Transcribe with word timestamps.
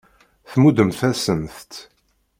Tmuddemt-asent-tt. 0.51 1.73